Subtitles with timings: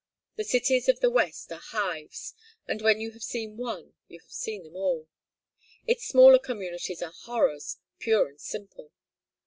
[0.35, 2.33] The cities of the West are hives,
[2.67, 5.07] and when you have seen one you have seen all.
[5.85, 8.91] Its smaller communities are horrors, pure and simple.